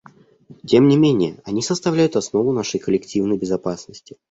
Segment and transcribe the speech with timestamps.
[0.65, 4.17] Тем не менее они составляют основу нашей коллективной безопасности.